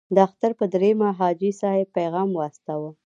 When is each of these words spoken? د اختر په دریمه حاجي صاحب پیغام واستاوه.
د 0.15 0.17
اختر 0.27 0.51
په 0.59 0.65
دریمه 0.73 1.07
حاجي 1.19 1.51
صاحب 1.61 1.87
پیغام 1.97 2.29
واستاوه. 2.33 2.89